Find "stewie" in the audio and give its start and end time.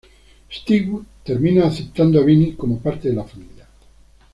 0.51-1.03